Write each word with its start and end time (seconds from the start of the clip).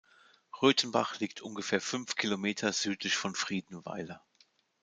Rötenbach 0.59 1.19
liegt 1.19 1.41
ungefähr 1.43 1.79
fünf 1.79 2.15
Kilometer 2.15 2.73
südlich 2.73 3.15
von 3.15 3.35
Friedenweiler. 3.35 4.25